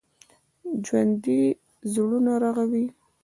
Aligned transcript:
ژوندي 0.85 1.39
زړونه 1.93 2.33
رغوي 2.43 2.85